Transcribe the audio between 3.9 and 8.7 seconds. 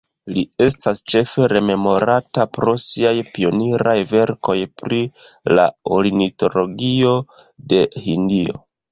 verkoj pri la ornitologio de Hindio.